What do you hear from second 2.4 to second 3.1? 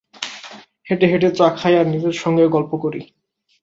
গল্প করি।